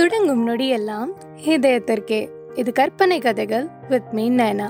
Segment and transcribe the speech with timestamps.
[0.00, 1.10] தொடங்கும் நொடியெல்லாம்
[1.46, 2.20] இதயத்திற்கே
[2.54, 4.68] இது கற்பனை கதைகள் வித் மீ நேனா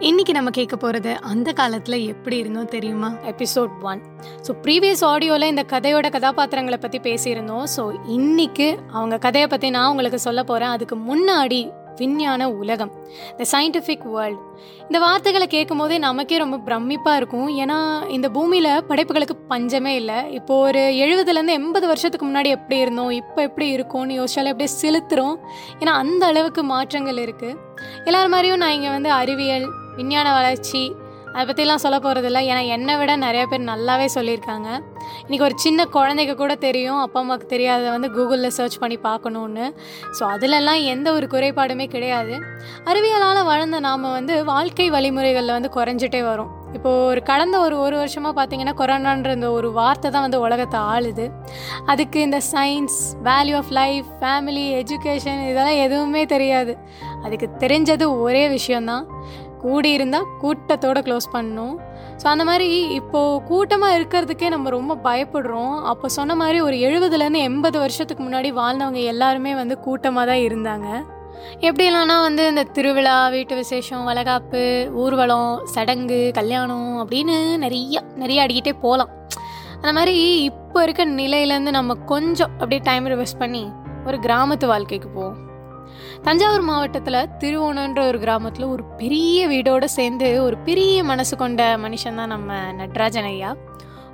[0.00, 4.00] இன்னைக்கு நம்ம கேட்க போகிறது அந்த காலத்தில் எப்படி இருந்தோம் தெரியுமா எபிசோட் ஒன்
[4.46, 10.20] ஸோ ப்ரீவியஸ் ஆடியோவில் இந்த கதையோட கதாபாத்திரங்களை பற்றி பேசியிருந்தோம் ஸோ இன்னைக்கு அவங்க கதையை பற்றி நான் உங்களுக்கு
[10.20, 11.60] சொல்ல போகிறேன் அதுக்கு முன்னாடி
[11.98, 12.92] விஞ்ஞான உலகம்
[13.38, 14.42] த சயின்டிஃபிக் வேர்ல்டு
[14.86, 17.48] இந்த வார்த்தைகளை கேட்கும் போதே நமக்கே ரொம்ப பிரமிப்பாக இருக்கும்.
[17.62, 17.78] ஏன்னா
[18.16, 20.18] இந்த பூமியில் படைப்புகளுக்கு பஞ்சமே இல்லை.
[20.38, 25.36] இப்போது ஒரு எழுபதுலேருந்து எண்பது வருஷத்துக்கு முன்னாடி எப்படி இருந்தோம் இப்போ எப்படி இருக்கும்னு யோசிச்சாலே அப்படியே செலுத்துகிறோம்
[25.80, 27.58] ஏன்னா அந்த அளவுக்கு மாற்றங்கள் இருக்குது
[28.04, 30.82] எல்லார் மாதிரியும் நான் இங்கே வந்து அறிவியல் விஞ்ஞான வளர்ச்சி
[31.34, 34.68] அதை பற்றிலாம் சொல்ல போகிறதில்ல ஏன்னா என்னை விட நிறைய பேர் நல்லாவே சொல்லியிருக்காங்க.
[35.24, 37.00] இன்றைக்கி ஒரு சின்ன குழந்தைக்கு கூட தெரியும்.
[37.04, 39.66] அப்பா அம்மாவுக்கு தெரியாத வந்து கூகுளில் சர்ச் பண்ணி பார்க்கணுன்னு
[40.18, 42.36] ஸோ அதிலெல்லாம் எந்த ஒரு குறைபாடுமே கிடையாது.
[42.90, 46.52] அறிவியலால் வளர்ந்த நாம் வந்து வாழ்க்கை வழிமுறைகளில் வந்து குறைஞ்சிட்டே வரும்.
[46.76, 51.26] இப்போது ஒரு கடந்த ஒரு ஒரு வருஷமாக பார்த்தீங்கன்னா கொரோனான்ற இந்த ஒரு வார்த்தை தான் வந்து உலகத்தை ஆளுது.
[51.92, 56.74] அதுக்கு இந்த science value of life family education இதெல்லாம் எதுவுமே தெரியாது.
[57.24, 59.06] அதுக்கு தெரிஞ்சது ஒரே விஷயந்தான்
[59.64, 61.76] கூடி இருந்தால் கூட்டத்தோடு க்ளோஸ் பண்ணணும்.
[62.20, 62.68] ஸோ அந்த மாதிரி
[63.00, 65.76] இப்போது கூட்டமாக இருக்கிறதுக்கே நம்ம ரொம்ப பயப்படுறோம்.
[65.92, 70.88] அப்போ சொன்ன மாதிரி ஒரு எழுபதுலேருந்து எண்பது வருஷத்துக்கு முன்னாடி வாழ்ந்தவங்க எல்லாருமே வந்து கூட்டமாக தான் இருந்தாங்க.
[71.66, 74.62] எப்படி இல்லைன்னா வந்து இந்த திருவிழா வீட்டு விசேஷம் வளகாப்பு
[75.02, 79.12] ஊர்வலம் சடங்கு கல்யாணம் அப்படின்னு நிறைய நிறைய அடிக்கிட்டே போகலாம்.
[79.80, 80.16] அந்த மாதிரி
[80.50, 83.64] இப்போ இருக்க நிலையிலேருந்து நம்ம கொஞ்சம் அப்படியே டைம் ரிவர்ஸ் பண்ணி
[84.08, 85.38] ஒரு கிராமத்து வாழ்க்கைக்கு போவோம்.
[86.22, 92.28] தஞ்சாவூர் மாவட்டத்தில் திருவோணன்ற ஒரு கிராமத்தில் ஒரு பெரிய வீடோடு சேர்ந்து ஒரு பெரிய மனசு கொண்ட மனுஷன் தான்
[92.28, 93.56] நம்ம நட்ராஜன் ஐயா.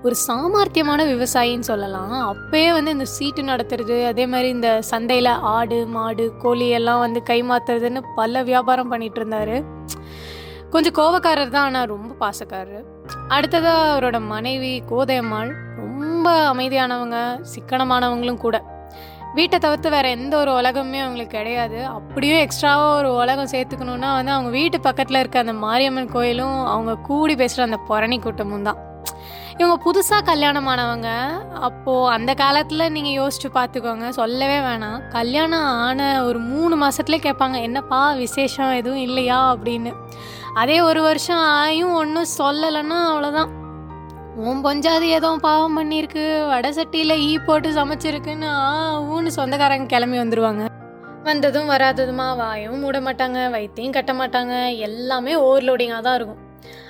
[0.03, 2.13] ஒரு சாமர்த்தியமான விவசாயின்னு சொல்லலாம்.
[2.33, 8.01] அப்பயே வந்து இந்த சீட்டு நடத்துறது அதே மாதிரி இந்த சந்தையில் ஆடு மாடு கோழி எல்லாம் வந்து கைமாத்துறதுன்னு
[8.17, 9.57] பல வியாபாரம் பண்ணிட்டு இருந்தார்.
[10.71, 12.85] கொஞ்சம் கோவக்காரர் தான் ஆனால் ரொம்ப பாசக்காரர்.
[13.29, 17.19] அடுத்ததாக அவரோட மனைவி கோதையம்மாள் ரொம்ப அமைதியானவங்க
[17.55, 18.57] சிக்கனமானவங்களும் கூட.
[19.35, 21.85] வீட்டை தவிர்த்து வேறு எந்த ஒரு உலகமே அவங்களுக்கு கிடையாது.
[21.85, 27.37] அப்படியும் எக்ஸ்ட்ராவாக ஒரு உலகம் சேர்த்துக்கணுன்னா வந்து அவங்க வீட்டு பக்கத்தில் இருக்க அந்த மாரியம்மன் கோயிலும் அவங்க கூடி
[27.37, 28.77] பேசுகிற அந்த புரணி கூட்டமும் தான்.
[29.59, 31.09] இவங்க புதுசாக கல்யாணமானவங்க.
[31.53, 34.09] அப்போது அந்த காலத்தில் நீங்கள் யோசிச்சு பார்த்துக்கோங்க.
[34.09, 35.09] சொல்லவே வேணாம்.
[35.09, 39.57] கல்யாணம் ஆன ஒரு மூணு மாதத்துலேயே கேட்பாங்க என்னப்பா விசேஷம் எதுவும் இல்லையா?
[39.57, 39.93] அப்படின்னு.
[40.55, 43.49] அதே ஒரு வருஷம் ஆயும் ஒன்றும் சொல்லலைன்னா அவ்வளோதான்
[44.43, 46.23] உன் பொஞ்சாது ஏதோ பாவம் பண்ணியிருக்கு.
[46.51, 48.71] வடை சட்டியில் ஈ போட்டு சமைச்சிருக்குன்னு ஆ
[49.13, 50.63] ஊன்னு சொந்தக்காரங்க கிளம்பி வந்துடுவாங்க
[51.29, 54.55] வந்ததும் வராததுமா வாயும் மூட மாட்டாங்க வைத்தியம் கட்ட மாட்டாங்க
[54.87, 56.41] எல்லாமே ஓவர்லோடிங்காக தான் இருக்கும்.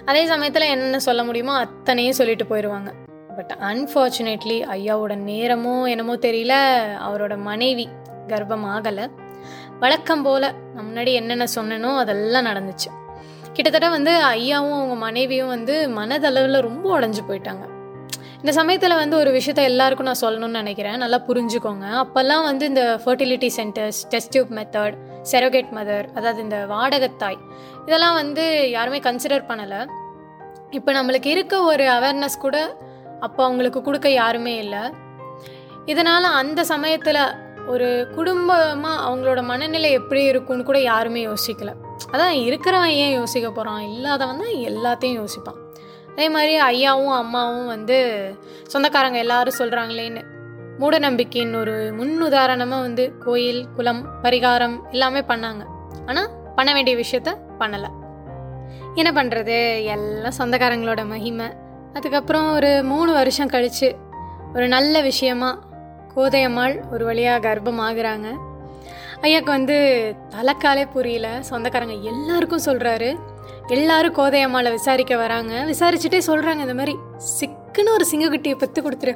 [0.06, 2.90] அதே சமயத்தில் என்னென்ன சொல்ல முடியுமோ அத்தனையும் சொல்லிட்டு போயிடுவாங்க
[3.36, 6.56] பட் அன்ஃபார்ச்சுனேட்லி ஐயாவோட நேரமோ என்னமோ தெரியல
[7.08, 7.86] அவரோட மனைவி
[8.32, 9.06] கர்ப்பம் ஆகலை
[9.80, 12.90] வழக்கம் போல் முன்னாடி என்னென்ன சொன்னனோ அதெல்லாம் நடந்துச்சு.
[13.56, 17.64] கிட்டத்தட்ட வந்து ஐயாவும் அவங்க மனைவியும் வந்து மனதளவில் ரொம்ப உடஞ்சி போயிட்டாங்க.
[18.40, 20.96] இந்த சமயத்தில் வந்து ஒரு விஷயத்த எல்லாருக்கும் நான் சொல்லணும்னு நினைக்கிறேன்.
[20.96, 21.86] நல்லா புரிஞ்சுக்கோங்க.
[22.02, 24.96] அப்போல்லாம் வந்து இந்த fertility centres test tube method
[25.32, 27.38] surrogate mother அதாவது இந்த வாடகத்தாய்
[27.86, 29.80] இதெல்லாம் வந்து யாருமே கன்சிடர் பண்ணலை.
[30.70, 32.76] இப்போ நம்மளுக்கு இருக்க ஒரு அவேர்னஸ் கூட
[33.20, 34.82] அப்போ அவங்களுக்கு கொடுக்க யாருமே இல்லை.
[35.92, 37.22] இதனால் அந்த சமயத்தில்
[37.66, 41.74] ஒரு குடும்பமாக அவங்களோட மனநிலை எப்படி இருக்கும்னு கூட யாருமே யோசிக்கலை.
[42.12, 45.58] அதான் இருக்கிறவன் ஏன் யோசிக்க போகிறான் இல்லாதவன் தான் எல்லாத்தையும் யோசிப்பான்.
[46.10, 47.96] அதே மாதிரி ஐயாவும் அம்மாவும் வந்து
[48.66, 50.22] சொந்தக்காரங்க எல்லாரும் சொல்கிறாங்களேன்னு
[50.78, 55.64] மூட நம்பிக்கையின் ஒரு முன்னுதாரணமாக வந்து கோயில் குளம் பரிகாரம் எல்லாமே பண்ணாங்க.
[56.06, 57.90] ஆனால் பண்ண வேண்டிய விஷயத்த பண்ணலை.
[58.94, 61.48] என்ன பண்ணுறது எல்லாம் சொந்தக்காரங்களோட மகிமை.
[61.92, 63.96] அதுக்கப்புறம் ஒரு மூணு வருஷம் கழித்து
[64.54, 65.58] ஒரு நல்ல விஷயமா
[66.14, 67.80] கோதையம்மாள் ஒரு வழியாக கர்ப்பம்
[69.24, 69.76] ஐயாக்கு வந்து
[70.34, 71.28] தலைக்காலே புரியல.
[71.48, 73.10] சொந்தக்காரங்க எல்லாருக்கும் சொல்கிறாரு
[73.76, 75.52] எல்லாரும் கோதையம்மாளை விசாரிக்க வராங்க.
[75.70, 76.94] விசாரிச்சுட்டே சொல்கிறாங்க இந்த மாதிரி.
[77.38, 79.14] சிக்குன்னு ஒரு சிங்கக்குட்டியை பெற்று கொடுத்துரு.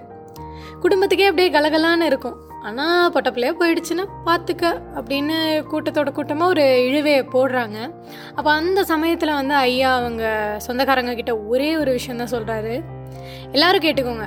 [0.84, 2.36] குடும்பத்துக்கே அப்படியே கலகலான்னு இருக்கும்.
[2.62, 5.36] ஆனால் பொட்டப்பிள்ளையா போயிடுச்சுன்னா பார்த்துக்க அப்படின்னு
[5.72, 7.78] கூட்டத்தோட கூட்டமாக ஒரு இழுவையை போடுறாங்க.
[8.34, 10.24] அப்போ அந்த சமயத்தில் வந்து ஐயா அவங்க
[10.66, 12.74] சொந்தக்காரங்க கிட்ட ஒரே ஒரு விஷயந்தான் சொல்கிறாரு
[13.52, 14.26] எல்லாரும் கேட்டுக்கோங்க.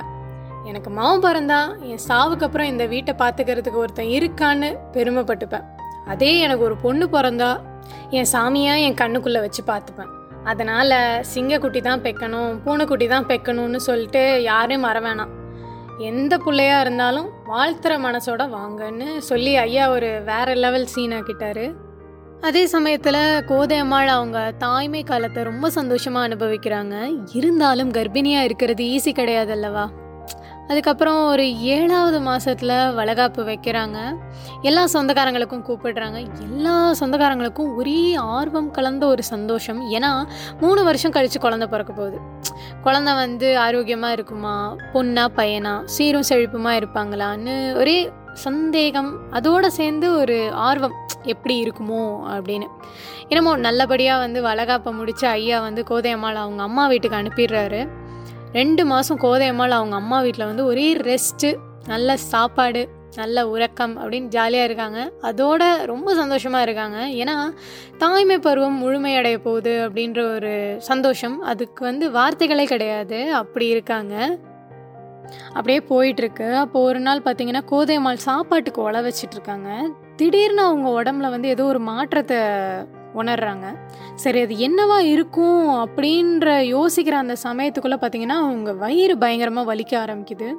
[0.70, 5.66] எனக்கு மாவன் பிறந்தா என் சாவுக்கு அப்புறம் இந்த வீட்டை பார்த்துக்கிறதுக்கு ஒருத்தன் இருக்கான்னு பெருமைப்பட்டுப்பேன்.
[6.12, 7.50] அதே எனக்கு ஒரு பொண்ணு பிறந்தா
[8.18, 10.10] என் சாமியாக என் கண்ணுக்குள்ளே வச்சு பார்த்துப்பேன்.
[10.50, 10.96] அதனால்
[11.32, 15.32] சிங்கக்குட்டி தான் பெக்கணும் பூனைக்குட்டி தான் பெக்கணும்னு சொல்லிட்டு யாரையும் மற வேணாம்.
[16.10, 21.66] எந்த பிள்ளையா இருந்தாலும் வாழ்த்துற மனசோட வாங்கன்னு சொல்லி ஐயா ஒரு வேற லெவல் சீன் ஆக்கிட்டாரு.
[22.48, 23.20] அதே சமயத்தில்
[23.50, 26.94] கோதையம்மாள் அவங்க தாய்மை காலத்தை ரொம்ப சந்தோஷமாக அனுபவிக்கிறாங்க.
[27.40, 29.84] இருந்தாலும் கர்ப்பிணியாக இருக்கிறது ஈஸி கிடையாது அல்லவா
[30.68, 34.14] அதுக்கப்புறம் ஒரு ஏழாவது மாதத்தில் வளகாப்பு வைக்கிறாங்க.
[34.62, 36.26] எல்லா சொந்தக்காரங்களுக்கும் கூப்பிடுறாங்க.
[36.40, 39.92] எல்லா சொந்தக்காரங்களுக்கும் ஒரே ஆர்வம் கலந்த ஒரு சந்தோஷம்.
[39.92, 40.26] ஏன்னா
[40.60, 42.18] மூணு வருஷம் கழித்து குழந்த பிறக்க போகுது.
[42.84, 44.76] குழந்த வந்து ஆரோக்கியமாக இருக்குமா?
[44.92, 45.84] பொண்ணா பையனா?
[45.84, 49.30] சீரும் செழிப்புமா இருப்பாங்களான்னு ஒரே சந்தேகம்.
[49.30, 50.92] அதோடு சேர்ந்து ஒரு ஆர்வம்.
[51.22, 52.66] எப்படி இருக்குமோ அப்படின்னு.
[53.28, 57.88] என்னமோ நல்லபடியாக வந்து வளகாப்பை முடித்து ஐயா வந்து கோதையம்மாள் அவங்க அம்மா வீட்டுக்கு அனுப்பிடுறாரு.
[58.52, 61.56] ரெண்டு மாதம் கோதையம்மாள் அவங்க அம்மா வீட்டில் வந்து ஒரே ரெஸ்ட்டு
[61.86, 65.12] நல்ல சாப்பாடு நல்ல உறக்கம் அப்படின்னு ஜாலியாக இருக்காங்க.
[65.22, 66.98] அதோட ரொம்ப சந்தோஷமாக இருக்காங்க.
[66.98, 67.54] ஏன்னா
[67.98, 71.40] தாய்மை பருவம் முழுமையடைய போகுது அப்படின்ற ஒரு சந்தோஷம்.
[71.40, 73.32] அதுக்கு வந்து வார்த்தைகளே கிடையாது.
[73.32, 74.38] அப்படி இருக்காங்க.
[75.48, 76.54] அப்படியே போயிட்டுருக்கு.
[76.54, 79.68] அப்போது ஒரு நாள் பார்த்தீங்கன்னா கோதையம்மாள் சாப்பாட்டுக்கு உழ வச்சிட்ருக்காங்க
[80.16, 82.36] திடீர்னு அவங்க உடம்புல வந்து ஏதோ ஒரு மாற்றத்தை
[83.14, 83.66] உணர்றாங்க.
[84.14, 90.50] சரி அது என்னவா இருக்கும் அப்படின்ற யோசிக்கிற அந்த சமயத்துக்குள்ளே பார்த்தீங்கன்னா அவங்க வயிறு பயங்கரமாக வலிக்க ஆரம்பிக்குது.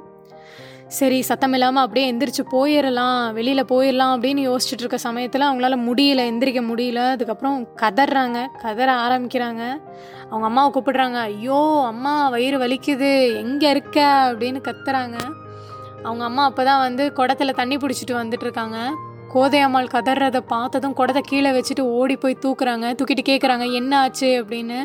[0.86, 6.60] சரி சத்தம் இல்லாமல் அப்படியே எந்திரிச்சு போயிடலாம் வெளியில் போயிடலாம் அப்படின்னு யோசிச்சுட்டு இருக்க சமயத்தில் அவங்களால முடியல எந்திரிக்க
[6.70, 7.10] முடியல.
[7.10, 9.62] அதுக்கப்புறம் கதறாங்க கதற ஆரம்பிக்கிறாங்க.
[10.30, 14.26] அவங்க அம்மாவை கூப்பிடுறாங்க ஐயோ அம்மா வயிறு வலிக்குது எங்கே இருக்க?
[14.32, 15.16] அப்படின்னு கத்துறாங்க.
[16.02, 18.78] அவங்க அம்மா அப்போ தான் வந்து குடத்துல தண்ணி பிடிச்சிட்டு வந்துட்டு இருக்காங்க.
[19.34, 22.86] கோதையம்மாள் கதறதை பார்த்ததும் குடத்தை கீழே வச்சுட்டு ஓடி போய் தூக்குறாங்க.
[22.98, 24.78] தூக்கிட்டு கேட்குறாங்க என்ன ஆச்சு அப்படின்னு.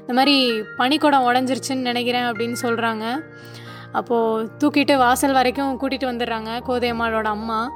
[0.00, 0.36] இந்த மாதிரி
[0.78, 3.04] பனிக்குடம் உடஞ்சிருச்சுன்னு நினைக்கிறேன் அப்படின்னு சொல்கிறாங்க
[3.92, 7.70] அப்போது தூக்கிட்டு வாசல் வரைக்கும் கூட்டிகிட்டு வந்துடுறாங்க கோதையம்மாளோட அம்மா.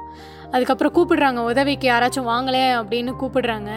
[0.51, 3.71] அதுக்கப்புறம் கூப்பிடுறாங்க உதவிக்கு யாராச்சும் வாங்கலே அப்படின்னு கூப்பிடுறாங்க.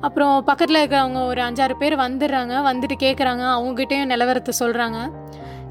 [0.00, 2.54] அப்புறம் பக்கத்தில் இருக்கிறவங்க ஒரு அஞ்சாறு பேர் வந்துடுறாங்க.
[2.70, 4.98] வந்துட்டு கேட்குறாங்க அவங்ககிட்டயும் நிலவரத்தை சொல்கிறாங்க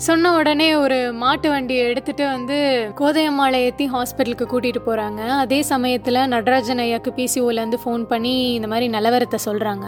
[0.06, 2.58] சொன்ன உடனே ஒரு மாட்டு வண்டியை எடுத்துகிட்டு வந்து
[3.00, 9.40] கோதையம்மாளை ஏற்றி ஹாஸ்பிட்டலுக்கு கூட்டிகிட்டு போகிறாங்க அதே சமயத்தில் நடராஜன் ஐயாக்கு பிசிஓலேருந்து ஃபோன் பண்ணி இந்த மாதிரி நிலவரத்தை
[9.46, 9.86] சொல்கிறாங்க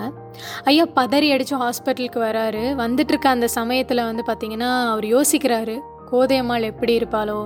[0.64, 2.64] ஐயா பதறி அடித்து ஹாஸ்பிட்டலுக்கு வராரு.
[2.84, 5.78] வந்துட்டுருக்க அந்த சமயத்தில் வந்து பார்த்திங்கன்னா அவர் யோசிக்கிறாரு.
[6.12, 7.40] கோதையம்மாள் எப்படி இருப்பாளோ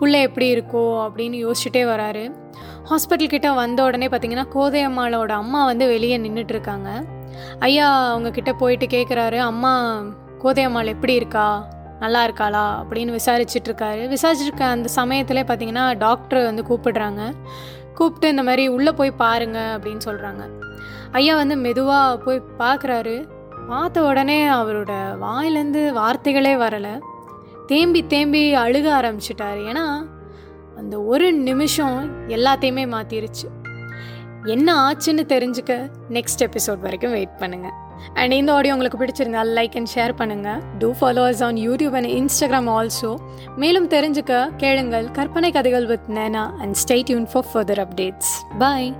[0.00, 2.24] புள்ள எப்படி இருக்கோ அப்படின்னு யோசிச்சுட்டே வராரு.
[2.90, 7.04] ஹாஸ்பிட்டல் கிட்ட வந்த உடனே பார்த்தீங்கன்னா கோதையம்மாளோட அம்மா வந்து வெளியே நின்றுட்டு இருக்காங்க
[7.58, 9.74] ஐயா அவங்க கிட்ட போயிட்டு கேட்குறாரு அம்மா
[10.42, 11.68] கோதையம்மாள் எப்படி இருக்கா?
[12.00, 17.22] நல்லா இருக்காளா அப்படின்னு விசாரிச்சுட்டு இருக்காரு விசாரிச்சிருக்க அந்த சமயத்தில் பார்த்தீங்கன்னா டாக்டர் வந்து கூப்பிடுறாங்க.
[17.94, 20.42] கூப்பிட்டு இந்த மாதிரி உள்ளே போய் பாருங்க அப்படின்னு சொல்கிறாங்க
[21.18, 23.16] ஐயா வந்து மெதுவாக போய் பார்க்குறாரு.
[23.68, 24.92] பார்த்த உடனே அவரோட
[25.24, 26.94] வாயிலேருந்து வார்த்தைகளே வரலை.
[27.66, 29.60] தேம்பி தேம்பி அழுக ஆரம்பிச்சிட்டாரு.
[29.72, 29.84] ஏன்னா
[30.76, 31.96] அந்த ஒரு நிமிஷம்
[32.28, 33.48] எல்லாத்தையுமே மாற்றிருச்சு
[34.44, 35.72] என்ன ஆச்சுன்னு தெரிஞ்சுக்க
[36.16, 37.76] நெக்ஸ்ட் எபிசோட் வரைக்கும் வெயிட் பண்ணுங்கள்
[38.14, 42.70] அண்ட் இந்த ஆடியோ உங்களுக்கு பிடிச்சிருந்தா லைக் அண்ட் ஷேர் பண்ணுங்கள் do followers on YouTube and Instagram
[42.70, 43.12] also
[43.56, 48.90] மேலும் தெரிஞ்சுக்க கேளுங்கள் கற்பனை கதைகள் வித் நேனா அண்ட் ஸ்டேட் யூன் ஃபார் ஃபர்தர் அப்டேட்ஸ் பாய்